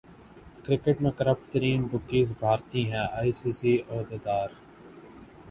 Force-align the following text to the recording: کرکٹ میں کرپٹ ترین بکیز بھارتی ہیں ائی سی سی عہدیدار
کرکٹ 0.63 1.01
میں 1.01 1.11
کرپٹ 1.17 1.51
ترین 1.51 1.83
بکیز 1.91 2.33
بھارتی 2.39 2.81
ہیں 2.91 3.05
ائی 3.11 3.31
سی 3.39 3.51
سی 3.59 3.77
عہدیدار 3.89 4.47